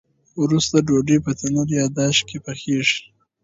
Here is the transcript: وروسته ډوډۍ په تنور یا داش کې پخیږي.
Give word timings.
وروسته 0.41 0.77
ډوډۍ 0.87 1.17
په 1.25 1.31
تنور 1.39 1.67
یا 1.79 1.85
داش 1.97 2.17
کې 2.27 2.37
پخیږي. 2.45 2.99